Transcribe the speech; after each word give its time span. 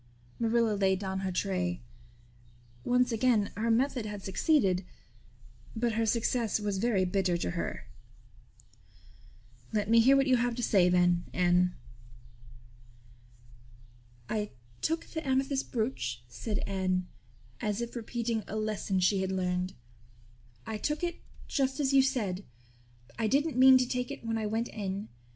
Marilla 0.39 0.73
laid 0.75 0.97
down 0.97 1.19
her 1.19 1.31
tray. 1.31 1.79
Once 2.83 3.11
again 3.11 3.51
her 3.55 3.69
method 3.69 4.07
had 4.07 4.23
succeeded; 4.23 4.83
but 5.75 5.91
her 5.93 6.07
success 6.07 6.59
was 6.59 6.79
very 6.79 7.05
bitter 7.05 7.37
to 7.37 7.51
her. 7.51 7.85
"Let 9.71 9.91
me 9.91 9.99
hear 9.99 10.17
what 10.17 10.25
you 10.25 10.37
have 10.37 10.55
to 10.55 10.63
say 10.63 10.89
then, 10.89 11.25
Anne." 11.33 11.75
"I 14.27 14.49
took 14.81 15.05
the 15.05 15.21
amethyst 15.23 15.71
brooch," 15.71 16.23
said 16.27 16.63
Anne, 16.65 17.07
as 17.59 17.79
if 17.79 17.95
repeating 17.95 18.43
a 18.47 18.55
lesson 18.55 18.99
she 18.99 19.21
had 19.21 19.31
learned. 19.31 19.75
"I 20.65 20.79
took 20.79 21.03
it 21.03 21.21
just 21.47 21.79
as 21.79 21.93
you 21.93 22.01
said. 22.01 22.43
I 23.19 23.27
didn't 23.27 23.55
mean 23.55 23.77
to 23.77 23.87
take 23.87 24.09
it 24.09 24.25
when 24.25 24.39
I 24.39 24.47
went 24.47 24.67
in. 24.69 25.09